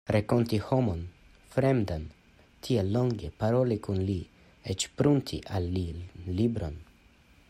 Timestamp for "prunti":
5.01-5.43